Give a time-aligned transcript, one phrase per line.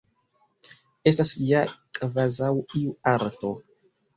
[1.11, 1.61] Estas ja
[1.99, 2.51] kvazaŭ
[2.81, 3.53] iu arto.